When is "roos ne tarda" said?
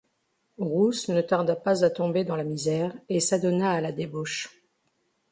0.57-1.55